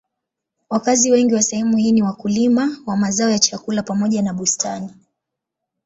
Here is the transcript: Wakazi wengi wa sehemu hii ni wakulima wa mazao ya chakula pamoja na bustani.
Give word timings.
Wakazi 0.69 1.11
wengi 1.11 1.33
wa 1.33 1.41
sehemu 1.43 1.77
hii 1.77 1.91
ni 1.91 2.01
wakulima 2.01 2.77
wa 2.85 2.97
mazao 2.97 3.29
ya 3.29 3.39
chakula 3.39 3.83
pamoja 3.83 4.21
na 4.21 4.33
bustani. 4.33 4.89